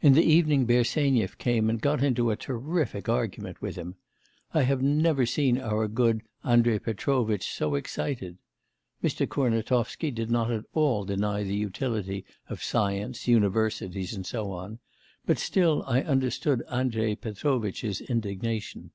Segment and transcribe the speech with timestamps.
[0.00, 3.96] In the evening Bersenyev came and got into a terrific argument with him.
[4.54, 8.38] I have never seen our good Andrei Petrovitch so excited.
[9.04, 9.28] Mr.
[9.28, 14.78] Kurnatovsky did not at all deny the utility of science, universities, and so on,
[15.26, 18.92] but still I understood Andrei Petrovitch's indignation.